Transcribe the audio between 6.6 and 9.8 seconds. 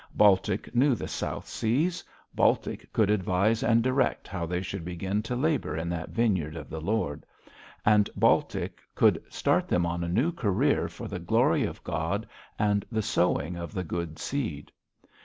the Lord; and Baltic could start